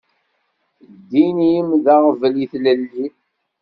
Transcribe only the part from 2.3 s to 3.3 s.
i tlelli.